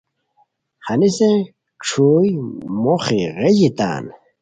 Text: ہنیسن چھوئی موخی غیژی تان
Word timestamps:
ہنیسن 0.87 1.35
چھوئی 1.85 2.31
موخی 2.83 3.21
غیژی 3.37 3.69
تان 3.77 4.03